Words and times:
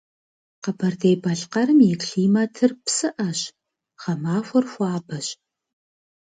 Къэбэрдей-Балъкъэрым 0.63 1.79
и 1.89 1.93
климатыр 2.03 2.71
псыӏэщ, 2.83 3.39
гъэмахуэр 4.01 4.65
хуабэщ. 4.71 5.27